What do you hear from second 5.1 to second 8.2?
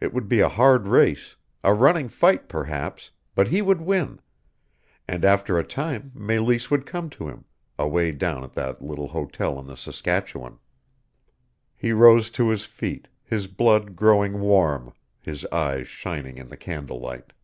after a time Meleese would come to him, away